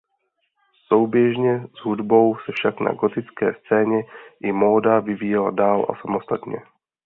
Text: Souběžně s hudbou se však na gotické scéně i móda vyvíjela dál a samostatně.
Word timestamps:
Souběžně 0.87 1.67
s 1.75 1.79
hudbou 1.85 2.35
se 2.45 2.51
však 2.51 2.79
na 2.79 2.93
gotické 2.93 3.53
scéně 3.53 4.03
i 4.43 4.51
móda 4.51 4.99
vyvíjela 4.99 5.51
dál 5.51 5.85
a 5.89 5.95
samostatně. 6.01 6.63